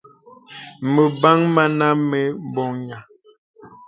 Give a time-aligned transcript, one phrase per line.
[0.93, 2.19] Məbɔŋ mənə mə
[2.53, 3.03] bɔghaŋ.